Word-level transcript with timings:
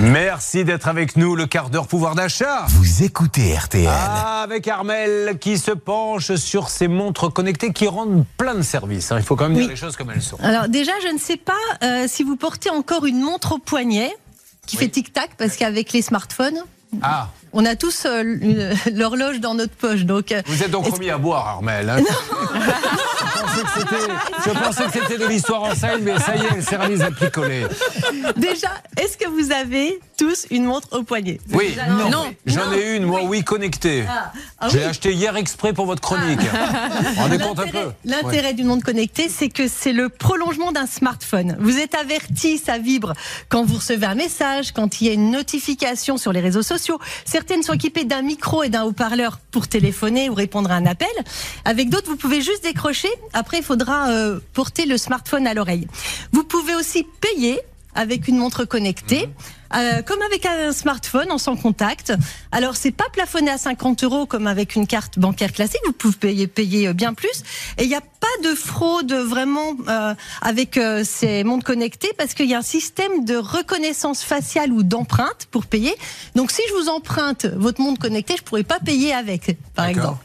Merci 0.00 0.64
d'être 0.64 0.86
avec 0.86 1.16
nous, 1.16 1.34
le 1.34 1.46
quart 1.46 1.70
d'heure 1.70 1.88
pouvoir 1.88 2.14
d'achat. 2.14 2.66
Vous 2.68 3.02
écoutez 3.02 3.52
RTL. 3.56 3.88
Ah, 3.90 4.42
avec 4.42 4.68
Armel 4.68 5.38
qui 5.40 5.58
se 5.58 5.72
penche 5.72 6.34
sur 6.36 6.68
ces 6.68 6.86
montres 6.86 7.32
connectées 7.32 7.72
qui 7.72 7.88
rendent 7.88 8.24
plein 8.36 8.54
de 8.54 8.62
services. 8.62 9.10
hein. 9.10 9.16
Il 9.18 9.24
faut 9.24 9.34
quand 9.34 9.48
même 9.48 9.58
dire 9.58 9.68
les 9.68 9.74
choses 9.74 9.96
comme 9.96 10.10
elles 10.12 10.22
sont. 10.22 10.36
Alors 10.40 10.68
déjà, 10.68 10.92
je 11.02 11.12
ne 11.12 11.18
sais 11.18 11.36
pas 11.36 11.52
euh, 11.82 12.04
si 12.06 12.22
vous 12.22 12.36
portez 12.36 12.70
encore 12.70 13.06
une 13.06 13.20
montre 13.20 13.52
au 13.52 13.58
poignet 13.58 14.16
qui 14.66 14.76
fait 14.76 14.88
tic-tac, 14.88 15.30
parce 15.36 15.56
qu'avec 15.56 15.92
les 15.92 16.02
smartphones, 16.02 16.62
Ah, 17.02 17.28
on 17.52 17.64
a 17.64 17.76
tous 17.76 18.04
euh, 18.06 18.22
une- 18.22 18.74
l'horloge 18.98 19.40
dans 19.40 19.54
notre 19.54 19.74
poche. 19.74 20.02
Donc, 20.04 20.32
euh, 20.32 20.42
vous 20.46 20.62
êtes 20.62 20.70
donc 20.70 20.86
remis 20.86 21.10
à 21.10 21.18
boire, 21.18 21.46
Armel. 21.48 21.88
hein. 21.90 21.98
Je 24.44 24.50
pensais 24.50 24.84
que 24.84 24.90
c'était- 24.92 25.14
que 25.16 25.20
de 25.20 25.26
l'histoire 25.26 25.62
en 25.62 25.74
scène, 25.74 26.00
mais 26.02 26.18
ça 26.18 26.36
y 26.36 26.40
est, 26.44 26.56
le 26.56 26.62
service 26.62 27.00
a 27.00 27.10
picolé. 27.10 27.66
déjà, 28.36 28.68
est-ce 28.96 29.16
que 29.16 29.28
vous 29.28 29.52
avez 29.52 29.98
tous 30.16 30.46
une 30.50 30.64
montre 30.64 30.88
au 30.92 31.02
poignet? 31.02 31.40
Oui, 31.52 31.68
Déjà, 31.70 31.86
non. 31.86 32.10
non. 32.10 32.34
J'en 32.46 32.72
ai 32.72 32.96
une, 32.96 33.04
moi, 33.04 33.20
oui, 33.24 33.42
connectée. 33.44 34.04
Ah, 34.08 34.32
ah 34.60 34.68
J'ai 34.70 34.78
oui. 34.78 34.84
acheté 34.84 35.12
hier 35.12 35.36
exprès 35.36 35.72
pour 35.72 35.86
votre 35.86 36.00
chronique. 36.02 36.40
Rendez 37.16 37.38
compte 37.38 37.58
un 37.58 37.64
L'intérêt- 37.64 37.84
peu? 37.84 37.92
L'intérêt 38.04 38.54
d'une 38.54 38.66
montre 38.66 38.84
connectée, 38.84 39.28
c'est 39.28 39.48
que 39.48 39.68
c'est 39.68 39.92
le 39.92 40.08
prolongement 40.08 40.72
d'un 40.72 40.86
smartphone. 40.86 41.56
Vous 41.60 41.78
êtes 41.78 41.94
averti, 41.94 42.58
ça 42.58 42.78
vibre 42.78 43.14
quand 43.48 43.64
vous 43.64 43.76
recevez 43.76 44.06
un 44.06 44.14
message, 44.14 44.72
quand 44.72 45.00
il 45.00 45.06
y 45.06 45.10
a 45.10 45.12
une 45.14 45.30
notification 45.30 46.16
sur 46.16 46.32
les 46.32 46.40
réseaux 46.40 46.62
sociaux. 46.62 46.98
Certaines 47.48 47.64
sont 47.64 47.72
équipées 47.72 48.04
d'un 48.04 48.20
micro 48.20 48.62
et 48.62 48.68
d'un 48.68 48.84
haut-parleur 48.84 49.38
pour 49.50 49.68
téléphoner 49.68 50.28
ou 50.28 50.34
répondre 50.34 50.70
à 50.70 50.74
un 50.74 50.84
appel. 50.84 51.08
Avec 51.64 51.88
d'autres, 51.88 52.10
vous 52.10 52.16
pouvez 52.16 52.42
juste 52.42 52.62
décrocher. 52.62 53.08
Après, 53.32 53.60
il 53.60 53.64
faudra 53.64 54.10
euh, 54.10 54.38
porter 54.52 54.84
le 54.84 54.98
smartphone 54.98 55.46
à 55.46 55.54
l'oreille. 55.54 55.86
Vous 56.32 56.44
pouvez 56.44 56.74
aussi 56.74 57.06
payer 57.22 57.58
avec 57.94 58.28
une 58.28 58.36
montre 58.36 58.66
connectée. 58.66 59.30
Euh, 59.74 60.02
comme 60.02 60.22
avec 60.22 60.46
un 60.46 60.72
smartphone 60.72 61.30
en 61.30 61.38
sans 61.38 61.56
contact. 61.56 62.12
Alors 62.52 62.76
c'est 62.76 62.90
pas 62.90 63.08
plafonné 63.12 63.50
à 63.50 63.58
50 63.58 64.04
euros 64.04 64.26
comme 64.26 64.46
avec 64.46 64.76
une 64.76 64.86
carte 64.86 65.18
bancaire 65.18 65.52
classique. 65.52 65.80
Vous 65.86 65.92
pouvez 65.92 66.16
payer, 66.16 66.46
payer 66.46 66.88
euh, 66.88 66.92
bien 66.92 67.14
plus. 67.14 67.42
Et 67.76 67.84
il 67.84 67.88
n'y 67.88 67.94
a 67.94 68.00
pas 68.00 68.48
de 68.48 68.54
fraude 68.54 69.12
vraiment 69.12 69.76
euh, 69.88 70.14
avec 70.42 70.76
euh, 70.76 71.02
ces 71.04 71.44
montres 71.44 71.64
connectées 71.64 72.10
parce 72.16 72.34
qu'il 72.34 72.46
y 72.46 72.54
a 72.54 72.58
un 72.58 72.62
système 72.62 73.24
de 73.24 73.36
reconnaissance 73.36 74.22
faciale 74.22 74.72
ou 74.72 74.82
d'empreinte 74.82 75.46
pour 75.50 75.66
payer. 75.66 75.94
Donc 76.34 76.50
si 76.50 76.62
je 76.68 76.74
vous 76.74 76.88
emprunte 76.88 77.46
votre 77.46 77.80
montre 77.80 78.00
connectée, 78.00 78.34
je 78.36 78.42
pourrais 78.42 78.64
pas 78.64 78.80
payer 78.80 79.12
avec, 79.12 79.56
par 79.74 79.86
exemple. 79.86 80.18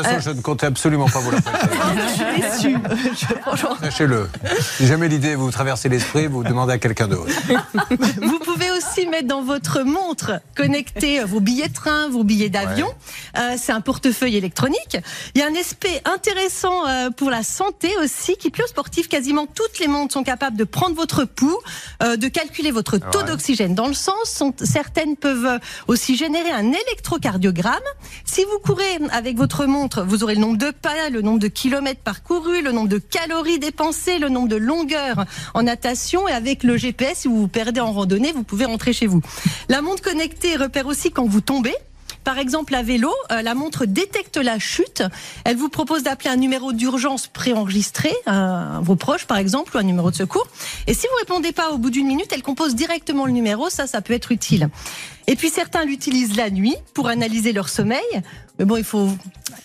De 0.00 0.04
toute 0.06 0.14
façon, 0.16 0.30
je 0.30 0.36
ne 0.36 0.40
comptais 0.42 0.66
absolument 0.66 1.08
pas 1.08 1.18
vous 1.20 1.30
la 1.30 1.38
je 2.08 2.14
suis 2.14 2.70
déçue. 2.70 2.76
Sachez-le. 3.82 4.28
Si 4.76 4.86
jamais 4.86 5.08
l'idée 5.08 5.34
vous 5.34 5.50
traversez 5.50 5.88
l'esprit, 5.88 6.26
vous 6.26 6.42
demandez 6.44 6.72
à 6.74 6.78
quelqu'un 6.78 7.08
d'autre. 7.08 7.32
Vous 8.22 8.38
pouvez 8.38 8.70
aussi 8.70 9.06
mettre 9.06 9.26
dans 9.28 9.42
votre 9.42 9.82
montre 9.82 10.40
connecter 10.56 11.22
vos 11.24 11.40
billets 11.40 11.68
de 11.68 11.72
train, 11.72 12.08
vos 12.08 12.24
billets 12.24 12.48
d'avion. 12.48 12.88
Euh, 13.38 13.54
c'est 13.58 13.72
un 13.72 13.80
portefeuille 13.80 14.36
électronique. 14.36 14.96
Il 15.34 15.40
y 15.40 15.44
a 15.44 15.46
un 15.46 15.54
aspect 15.54 16.00
intéressant 16.04 16.86
euh, 16.86 17.10
pour 17.10 17.30
la 17.30 17.42
santé 17.42 17.90
aussi, 18.02 18.36
qui 18.36 18.50
plaît 18.50 18.64
aux 18.64 18.68
sportifs. 18.68 19.08
Quasiment 19.08 19.46
toutes 19.46 19.78
les 19.78 19.88
montres 19.88 20.12
sont 20.14 20.22
capables 20.24 20.56
de 20.56 20.64
prendre 20.64 20.94
votre 20.96 21.24
pouls, 21.24 21.58
euh, 22.02 22.16
de 22.16 22.28
calculer 22.28 22.70
votre 22.70 22.98
taux 22.98 23.20
Ouais. 23.20 23.26
d'oxygène 23.26 23.74
dans 23.74 23.86
le 23.88 23.94
sang. 23.94 24.14
Sont, 24.24 24.54
certaines 24.62 25.16
peuvent 25.16 25.46
euh, 25.46 25.58
aussi 25.88 26.16
générer 26.16 26.50
un 26.50 26.72
électrocardiogramme. 26.72 27.76
Si 28.24 28.42
vous 28.44 28.58
courez 28.64 28.98
avec 29.12 29.36
votre 29.36 29.66
montre, 29.66 29.89
vous 29.98 30.22
aurez 30.22 30.34
le 30.34 30.40
nombre 30.40 30.58
de 30.58 30.70
pas, 30.70 31.10
le 31.10 31.22
nombre 31.22 31.38
de 31.38 31.48
kilomètres 31.48 32.00
parcourus, 32.00 32.62
le 32.62 32.72
nombre 32.72 32.88
de 32.88 32.98
calories 32.98 33.58
dépensées, 33.58 34.18
le 34.18 34.28
nombre 34.28 34.48
de 34.48 34.56
longueurs 34.56 35.24
en 35.54 35.62
natation 35.62 36.28
et 36.28 36.32
avec 36.32 36.62
le 36.62 36.76
GPS, 36.76 37.18
si 37.18 37.28
vous 37.28 37.40
vous 37.40 37.48
perdez 37.48 37.80
en 37.80 37.92
randonnée, 37.92 38.32
vous 38.32 38.42
pouvez 38.42 38.64
rentrer 38.64 38.92
chez 38.92 39.06
vous. 39.06 39.20
La 39.68 39.82
montre 39.82 40.02
connectée 40.02 40.56
repère 40.56 40.86
aussi 40.86 41.10
quand 41.10 41.26
vous 41.26 41.40
tombez. 41.40 41.74
Par 42.30 42.38
exemple, 42.38 42.76
à 42.76 42.84
vélo, 42.84 43.12
euh, 43.32 43.42
la 43.42 43.56
montre 43.56 43.86
détecte 43.86 44.36
la 44.36 44.60
chute. 44.60 45.02
Elle 45.44 45.56
vous 45.56 45.68
propose 45.68 46.04
d'appeler 46.04 46.30
un 46.30 46.36
numéro 46.36 46.72
d'urgence 46.72 47.26
préenregistré, 47.26 48.12
vos 48.82 48.94
proches 48.94 49.26
par 49.26 49.38
exemple, 49.38 49.76
ou 49.76 49.80
un 49.80 49.82
numéro 49.82 50.12
de 50.12 50.14
secours. 50.14 50.46
Et 50.86 50.94
si 50.94 51.08
vous 51.08 51.16
répondez 51.18 51.50
pas 51.50 51.72
au 51.72 51.78
bout 51.78 51.90
d'une 51.90 52.06
minute, 52.06 52.28
elle 52.32 52.44
compose 52.44 52.76
directement 52.76 53.26
le 53.26 53.32
numéro. 53.32 53.68
Ça, 53.68 53.88
ça 53.88 54.00
peut 54.00 54.12
être 54.12 54.30
utile. 54.30 54.68
Et 55.26 55.34
puis 55.34 55.50
certains 55.50 55.84
l'utilisent 55.84 56.36
la 56.36 56.50
nuit 56.50 56.76
pour 56.94 57.08
analyser 57.08 57.52
leur 57.52 57.68
sommeil. 57.68 58.22
Mais 58.60 58.64
bon, 58.64 58.76
il 58.76 58.84
faut, 58.84 59.08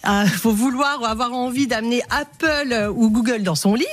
euh, 0.07 0.25
faut 0.25 0.51
vouloir 0.51 1.03
ou 1.03 1.05
avoir 1.05 1.33
envie 1.33 1.67
d'amener 1.67 2.01
Apple 2.09 2.91
ou 2.95 3.11
Google 3.11 3.43
dans 3.43 3.53
son 3.53 3.75
lit. 3.75 3.85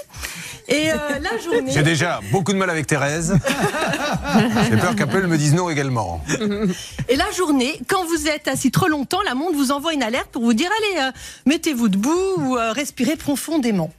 Et 0.69 0.91
euh, 0.91 0.97
la 1.21 1.39
journée. 1.39 1.73
J'ai 1.73 1.83
déjà 1.83 2.21
beaucoup 2.31 2.53
de 2.53 2.59
mal 2.59 2.71
avec 2.71 2.87
Thérèse. 2.87 3.35
J'ai 4.71 4.77
peur 4.77 4.95
qu'Apple 4.97 5.27
me 5.27 5.37
dise 5.37 5.55
non 5.55 5.69
également. 5.69 6.25
Et 7.09 7.17
la 7.17 7.31
journée, 7.33 7.81
quand 7.89 8.05
vous 8.07 8.29
êtes 8.29 8.49
assis 8.49 8.71
trop 8.71 8.89
longtemps, 8.89 9.21
la 9.23 9.35
montre 9.35 9.55
vous 9.57 9.73
envoie 9.73 9.93
une 9.93 10.03
alerte 10.03 10.29
pour 10.31 10.43
vous 10.43 10.55
dire 10.55 10.71
allez, 10.79 11.09
euh, 11.09 11.13
mettez-vous 11.47 11.89
debout 11.89 12.35
ou 12.39 12.57
euh, 12.57 12.73
respirez 12.73 13.17
profondément. 13.17 13.93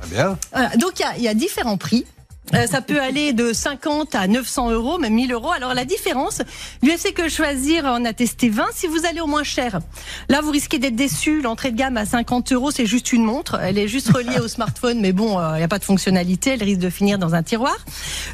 Très 0.00 0.10
bien. 0.10 0.38
Voilà. 0.52 0.76
Donc 0.76 0.98
il 0.98 1.02
y 1.02 1.04
a- 1.04 1.16
il 1.16 1.22
y, 1.22 1.28
a 1.28 1.34
différents 1.34 1.76
prix. 1.76 2.04
Euh, 2.54 2.66
ça 2.66 2.82
peut 2.82 3.00
aller 3.00 3.32
de 3.32 3.52
50 3.52 4.14
à 4.14 4.26
900 4.26 4.72
euros, 4.72 4.98
même 4.98 5.14
1000 5.14 5.32
euros. 5.32 5.52
Alors 5.52 5.74
la 5.74 5.84
différence, 5.84 6.42
l'UFC 6.82 7.14
que 7.14 7.28
choisir 7.28 7.86
en 7.86 8.04
a 8.04 8.12
testé 8.12 8.48
20. 8.50 8.66
Si 8.74 8.86
vous 8.86 9.06
allez 9.06 9.20
au 9.20 9.26
moins 9.26 9.44
cher, 9.44 9.80
là 10.28 10.40
vous 10.42 10.50
risquez 10.50 10.78
d'être 10.78 10.96
déçu. 10.96 11.40
L'entrée 11.40 11.70
de 11.70 11.76
gamme 11.76 11.96
à 11.96 12.04
50 12.04 12.52
euros, 12.52 12.70
c'est 12.70 12.86
juste 12.86 13.12
une 13.12 13.24
montre. 13.24 13.58
Elle 13.62 13.78
est 13.78 13.88
juste 13.88 14.08
reliée 14.08 14.38
au 14.38 14.48
smartphone, 14.48 15.00
mais 15.00 15.12
bon, 15.12 15.38
euh, 15.38 15.52
il 15.54 15.58
n'y 15.58 15.64
a 15.64 15.68
pas 15.68 15.78
de 15.78 15.84
fonctionnalité. 15.84 16.50
Elle 16.50 16.62
risque 16.62 16.80
de 16.80 16.90
finir 16.90 17.18
dans 17.18 17.34
un 17.34 17.42
tiroir. 17.42 17.76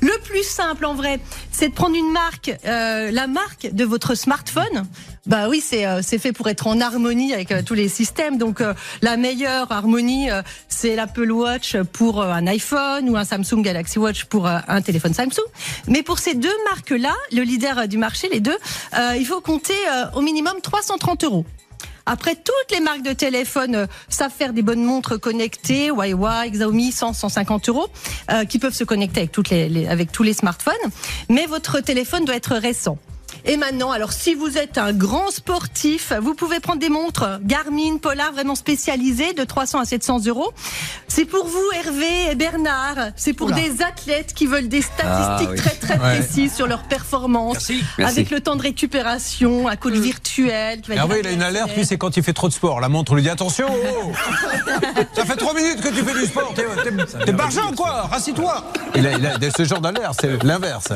Le 0.00 0.18
plus 0.24 0.44
simple 0.44 0.86
en 0.86 0.94
vrai, 0.94 1.20
c'est 1.52 1.68
de 1.68 1.74
prendre 1.74 1.94
une 1.94 2.10
marque, 2.10 2.56
euh, 2.66 3.10
la 3.10 3.26
marque 3.26 3.68
de 3.72 3.84
votre 3.84 4.14
smartphone. 4.14 4.86
Bah 5.28 5.48
oui, 5.48 5.62
c'est 5.64 5.86
euh, 5.86 6.02
fait 6.02 6.32
pour 6.32 6.48
être 6.48 6.66
en 6.66 6.80
harmonie 6.80 7.34
avec 7.34 7.52
euh, 7.52 7.62
tous 7.62 7.74
les 7.74 7.88
systèmes. 7.88 8.38
Donc 8.38 8.60
euh, 8.62 8.72
la 9.02 9.16
meilleure 9.18 9.70
harmonie, 9.70 10.30
euh, 10.30 10.40
c'est 10.68 10.96
l'Apple 10.96 11.30
Watch 11.30 11.76
pour 11.92 12.22
euh, 12.22 12.32
un 12.32 12.46
iPhone 12.46 13.08
ou 13.10 13.16
un 13.16 13.24
Samsung 13.24 13.60
Galaxy 13.62 13.98
Watch 13.98 14.24
pour 14.24 14.46
un 14.46 14.80
téléphone 14.80 15.12
Samsung. 15.12 15.44
Mais 15.86 16.02
pour 16.02 16.18
ces 16.18 16.34
deux 16.34 16.54
marques-là, 16.70 17.14
le 17.32 17.42
leader 17.42 17.86
du 17.88 17.98
marché, 17.98 18.28
les 18.32 18.40
deux, 18.40 18.56
il 19.16 19.24
faut 19.26 19.40
compter 19.40 19.74
au 20.14 20.20
minimum 20.22 20.54
330 20.62 21.24
euros. 21.24 21.44
Après, 22.06 22.34
toutes 22.34 22.72
les 22.76 22.80
marques 22.80 23.02
de 23.02 23.12
téléphone 23.12 23.86
savent 24.08 24.32
faire 24.36 24.54
des 24.54 24.62
bonnes 24.62 24.82
montres 24.82 25.20
connectées, 25.20 25.88
Huawei, 25.88 26.50
Xiaomi, 26.50 26.90
100, 26.90 27.12
150 27.12 27.68
euros, 27.68 27.86
euh, 28.30 28.44
qui 28.46 28.58
peuvent 28.58 28.72
se 28.74 28.84
connecter 28.84 29.20
avec, 29.20 29.32
toutes 29.32 29.50
les, 29.50 29.68
les- 29.68 29.86
avec 29.88 30.10
tous 30.10 30.22
les 30.22 30.32
smartphones. 30.32 30.72
Mais 31.28 31.44
votre 31.46 31.80
téléphone 31.80 32.24
doit 32.24 32.36
être 32.36 32.54
récent. 32.56 32.96
Et 33.50 33.56
maintenant, 33.56 33.90
alors 33.90 34.12
si 34.12 34.34
vous 34.34 34.58
êtes 34.58 34.76
un 34.76 34.92
grand 34.92 35.30
sportif, 35.30 36.12
vous 36.20 36.34
pouvez 36.34 36.60
prendre 36.60 36.80
des 36.80 36.90
montres 36.90 37.40
Garmin, 37.42 37.96
Polar 37.96 38.30
vraiment 38.32 38.54
spécialisées 38.54 39.32
de 39.32 39.42
300 39.42 39.80
à 39.80 39.84
700 39.86 40.26
euros. 40.26 40.52
C'est 41.08 41.24
pour 41.24 41.46
vous, 41.46 41.64
Hervé 41.74 42.30
et 42.30 42.34
Bernard. 42.34 42.96
C'est 43.16 43.32
pour 43.32 43.50
des 43.52 43.80
athlètes 43.82 44.34
qui 44.34 44.46
veulent 44.46 44.68
des 44.68 44.82
statistiques 44.82 45.48
Ah, 45.48 45.50
oui. 45.50 45.56
très 45.56 45.70
très 45.70 45.98
Ouais. 45.98 46.18
précises 46.20 46.54
sur 46.54 46.66
leur 46.66 46.82
performance, 46.82 47.70
Merci. 47.96 48.12
avec 48.18 48.30
le 48.30 48.40
temps 48.40 48.54
de 48.54 48.60
récupération, 48.62 49.66
un 49.66 49.76
coach 49.76 49.94
virtuel. 49.94 50.82
qui 50.82 50.90
va 50.90 50.96
Hervé, 50.96 51.20
il 51.20 51.26
a 51.26 51.30
une 51.30 51.42
alerte, 51.42 51.74
lui, 51.74 51.86
c'est 51.86 51.96
quand 51.96 52.16
il 52.18 52.22
fait 52.22 52.34
trop 52.34 52.48
de 52.48 52.52
sport. 52.52 52.80
La 52.80 52.90
montre 52.90 53.14
lui 53.14 53.22
dit 53.22 53.30
attention, 53.30 53.66
oh 53.70 54.12
ça 55.14 55.24
fait 55.24 55.36
trois 55.36 55.54
minutes 55.54 55.80
que 55.80 55.88
tu 55.88 56.04
fais 56.04 56.20
du 56.20 56.26
sport. 56.26 56.52
T'es, 57.24 57.32
bargeant, 57.32 57.72
quoi 57.72 58.02
Rassis-toi 58.02 58.70
il 58.94 59.06
a, 59.06 59.12
il 59.12 59.24
a 59.26 59.38
ce 59.56 59.64
genre 59.64 59.80
d'alerte, 59.80 60.18
c'est 60.20 60.42
l'inverse. 60.44 60.88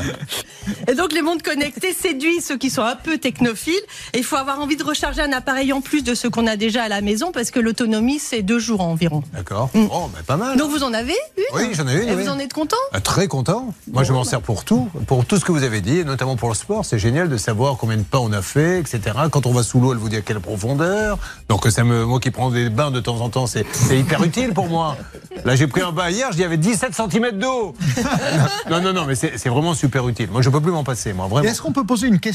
Et 0.87 0.95
donc 0.95 1.13
les 1.13 1.23
montres 1.23 1.43
connectées 1.43 1.95
séduisent 1.95 2.42
ceux 2.43 2.59
qui 2.59 2.69
sont 2.71 2.83
un 2.83 2.97
peu 2.97 3.19
technophiles. 3.19 3.73
Et 4.13 4.19
il 4.19 4.25
faut 4.25 4.37
avoir 4.37 4.61
envie 4.61 4.77
de 4.77 4.85
recharger 4.85 5.23
un 5.23 5.33
appareil 5.33 5.73
en 5.73 5.81
plus 5.81 6.03
de 6.05 6.15
ce 6.15 6.29
qu'on 6.29 6.47
a 6.47 6.57
déjà 6.57 6.83
à 6.85 6.89
la 6.89 7.01
maison 7.01 7.33
parce 7.33 7.51
que 7.51 7.61
l'autonomie 7.61 8.19
c'est 8.19 8.43
deux 8.43 8.59
jours 8.59 8.81
environ. 8.83 9.23
D'accord. 9.33 9.71
Bon, 9.75 10.09
ben, 10.15 10.23
pas 10.27 10.37
mal. 10.37 10.57
Donc 10.59 10.71
vous 10.71 10.83
en 10.83 10.93
avez 10.93 11.17
une 11.39 11.45
Oui, 11.55 11.71
j'en 11.73 11.87
ai 11.89 12.03
une, 12.03 12.09
Et 12.09 12.15
oui. 12.15 12.23
vous 12.25 12.29
en 12.29 12.39
êtes 12.39 12.53
content 12.53 12.77
Ah, 12.93 13.01
Très 13.01 13.29
content. 13.29 13.73
Moi, 13.91 14.05
je 14.05 14.13
m'en 14.13 14.25
sers 14.25 14.41
pour 14.41 14.65
tout, 14.65 14.89
pour 15.07 15.25
tout 15.25 15.37
ce 15.37 15.45
que 15.45 15.53
vous 15.53 15.63
avez 15.63 15.81
dit, 15.81 16.05
notamment 16.05 16.37
pour 16.37 16.49
le 16.49 16.55
sport. 16.55 16.85
C'est 16.85 16.99
génial 16.99 17.29
de 17.29 17.37
savoir 17.37 17.77
combien 17.77 17.97
de 17.97 18.03
pas 18.03 18.19
on 18.19 18.33
a 18.33 18.43
fait, 18.43 18.81
etc. 18.81 19.01
Quand 19.31 19.47
on 19.47 19.53
va 19.53 19.63
sous 19.63 19.81
l'eau, 19.81 19.93
elle 19.93 19.99
vous 19.99 20.09
dit 20.09 20.17
à 20.17 20.21
quelle 20.23 20.41
profondeur. 20.41 21.19
Donc, 21.49 21.67
ça 21.71 21.85
me, 21.85 22.05
moi 22.05 22.21
qui 22.21 22.31
prends 22.31 22.51
des 22.51 22.69
bains 22.69 22.91
de 22.91 23.01
temps 23.01 23.21
en 23.21 23.29
temps, 23.29 23.47
c'est 23.47 23.65
hyper 23.93 24.23
utile 24.25 24.53
pour 24.55 24.67
moi. 24.69 24.97
Là, 25.45 25.57
j'ai 25.57 25.67
pris 25.67 25.81
un 25.83 25.93
bain 25.93 26.09
hier, 26.11 26.31
j'y 26.33 26.45
avais 26.45 26.57
17 26.57 26.95
cm 26.95 27.31
d'eau. 27.39 27.75
Non, 28.71 28.81
non, 28.81 28.93
non, 28.93 29.05
mais 29.07 29.15
c'est 29.15 29.49
vraiment 29.49 29.75
super 29.75 30.09
utile. 30.09 30.29
Moi, 30.31 30.41
je 30.43 30.49
peux 30.51 30.61
plus 30.61 30.73
m'en 30.73 30.85
passer, 30.85 31.13
moi, 31.13 31.27
vraiment. 31.27 31.49
Est-ce 31.49 31.61
qu'on 31.61 31.73
peut 31.73 31.85
poser 31.85 32.07
une 32.07 32.21
question, 32.21 32.32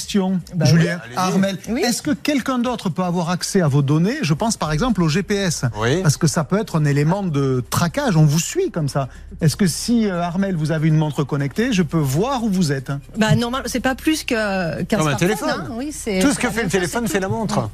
Bah 0.56 0.66
Julien, 0.66 1.00
oui. 1.10 1.14
Armel 1.16 1.58
Oui. 1.70 1.82
Est-ce 1.82 2.02
que 2.02 2.12
quelqu'un 2.12 2.60
d'autre 2.60 2.90
peut 2.90 3.04
avoir 3.04 3.30
accès 3.30 3.62
à 3.62 3.68
vos 3.68 3.82
données 3.82 4.18
Je 4.22 4.34
pense 4.34 4.58
par 4.58 4.72
exemple 4.72 5.02
au 5.04 5.10
GPS. 5.10 5.66
Oui. 5.82 6.02
Parce 6.02 6.18
que 6.18 6.28
ça 6.28 6.44
peut 6.44 6.60
être 6.60 6.78
un 6.80 6.86
élément 6.86 7.24
de 7.24 7.64
traquage. 7.70 8.16
On 8.18 8.26
vous 8.26 8.40
suit 8.40 8.72
comme 8.72 8.90
ça. 8.90 9.10
Est-ce 9.42 9.56
que 9.56 9.68
si, 9.68 10.08
euh, 10.08 10.22
Armel, 10.22 10.56
vous 10.56 10.72
avez 10.72 10.88
une 10.88 10.98
montre 10.98 11.24
connectée, 11.24 11.74
je 11.74 11.84
peux 11.84 11.98
voir 11.98 12.44
où 12.44 12.50
vous 12.50 12.72
êtes 12.72 12.92
Bah 13.18 13.36
normal, 13.36 13.64
c'est 13.66 13.80
pas 13.80 13.96
plus 13.96 14.24
que 14.24 14.82
qu'un 14.84 15.16
téléphone. 15.16 15.50
hein. 15.50 15.68
Oui, 15.72 15.92
c'est 15.92 16.20
Tout 16.20 16.32
ce 16.32 16.40
que 16.40 16.50
fait 16.50 16.64
le 16.64 16.70
téléphone 16.70 17.08
c'est 17.08 17.20
la 17.20 17.30
montre. 17.30 17.70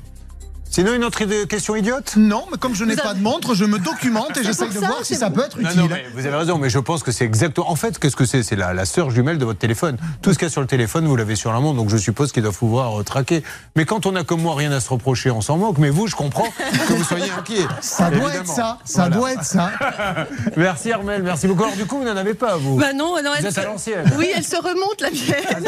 Sinon, 0.73 0.95
une 0.95 1.03
autre 1.03 1.21
idée- 1.21 1.45
question 1.45 1.75
idiote 1.75 2.13
Non, 2.17 2.45
mais 2.51 2.57
comme 2.57 2.73
je 2.73 2.83
n'ai 2.83 2.95
pas 2.95 3.13
de 3.13 3.21
montre, 3.21 3.53
je 3.53 3.63
me 3.63 3.77
documente 3.77 4.35
et 4.37 4.43
j'essaye 4.43 4.69
de 4.69 4.73
ça, 4.79 4.87
voir 4.87 4.99
si 5.05 5.13
ça 5.13 5.29
peut 5.29 5.43
être 5.45 5.59
Non, 5.59 5.69
utile. 5.69 5.81
non, 5.81 5.87
mais 5.91 6.03
vous 6.15 6.25
avez 6.25 6.35
raison, 6.35 6.57
mais 6.57 6.71
je 6.71 6.79
pense 6.79 7.03
que 7.03 7.11
c'est 7.11 7.25
exactement. 7.25 7.69
En 7.69 7.75
fait, 7.75 7.99
qu'est-ce 7.99 8.15
que 8.15 8.25
c'est? 8.25 8.41
C'est 8.41 8.55
la, 8.55 8.73
la 8.73 8.85
sœur 8.85 9.11
jumelle 9.11 9.37
de 9.37 9.45
votre 9.45 9.59
téléphone. 9.59 9.97
Tout 10.23 10.33
ce 10.33 10.39
qu'il 10.39 10.47
y 10.47 10.49
a 10.49 10.51
sur 10.51 10.61
le 10.61 10.67
téléphone, 10.67 11.05
vous 11.05 11.15
l'avez 11.15 11.35
sur 11.35 11.53
la 11.53 11.59
montre, 11.59 11.77
donc 11.77 11.89
je 11.89 11.97
suppose 11.97 12.31
qu'ils 12.31 12.41
doivent 12.41 12.57
pouvoir 12.57 12.99
euh, 12.99 13.03
traquer. 13.03 13.43
Mais 13.75 13.85
quand 13.85 14.07
on 14.07 14.15
a 14.15 14.23
comme 14.23 14.41
moi 14.41 14.55
rien 14.55 14.71
à 14.71 14.79
se 14.79 14.89
reprocher, 14.89 15.29
on 15.29 15.41
s'en 15.41 15.57
moque. 15.57 15.77
Mais 15.77 15.91
vous, 15.91 16.07
je 16.07 16.15
comprends 16.15 16.47
que 16.87 16.93
vous 16.93 17.03
soyez 17.03 17.29
inquiet. 17.37 17.67
Ça 17.81 18.09
doit 18.09 18.29
Évidemment. 18.33 18.39
être 18.41 18.47
ça, 18.47 18.77
ça 18.83 19.01
Voilà. 19.03 19.15
doit 19.15 19.31
être 19.33 19.43
ça. 19.45 19.69
Merci 20.57 20.91
Armel, 20.91 21.21
merci 21.21 21.45
beaucoup. 21.47 21.63
Alors, 21.65 21.75
du 21.75 21.85
coup, 21.85 21.99
vous 21.99 22.03
n'en 22.05 22.17
avez 22.17 22.33
pas, 22.33 22.57
vous? 22.57 22.77
Bah 22.77 22.93
non, 22.93 23.15
non, 23.23 23.29
Vous 23.31 23.37
elle 23.39 23.45
êtes 23.45 23.53
se- 23.53 23.59
à 23.59 23.65
l'ancienne. 23.65 24.11
Oui, 24.17 24.29
elle 24.35 24.43
se 24.43 24.55
remonte 24.55 25.01
la 25.01 25.11
mienne. 25.11 25.65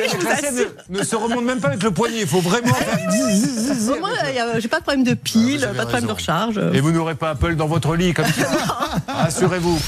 oui, 0.00 0.24
La 0.24 0.32
assure. 0.32 0.66
ne, 0.88 0.98
ne 0.98 1.04
se 1.04 1.14
remonte 1.14 1.44
même 1.44 1.60
pas 1.60 1.68
avec 1.68 1.82
le 1.84 1.92
poignet. 1.92 2.22
Il 2.22 2.26
faut 2.26 2.40
vraiment 2.40 2.74
faire 2.74 2.98
zzz, 3.10 3.44
zzz, 3.44 3.72
zzz. 3.84 3.90
Au 3.90 3.98
moins, 4.00 4.10
il 4.28 4.34
y 4.34 4.38
a- 4.38 4.47
j'ai 4.58 4.68
pas 4.68 4.78
de 4.78 4.82
problème 4.84 5.04
de 5.04 5.12
Ah, 5.12 5.16
pile, 5.22 5.64
avez 5.64 5.76
pas 5.76 5.84
de 5.84 5.88
problème 5.90 6.08
de 6.08 6.12
recharge. 6.12 6.60
Et 6.74 6.80
vous 6.80 6.92
n'aurez 6.92 7.14
pas 7.14 7.30
Apple 7.30 7.56
dans 7.56 7.66
votre 7.66 7.94
lit 7.96 8.12
comme 8.14 8.26
ça. 8.32 8.48
Rassurez-vous. 9.08 9.78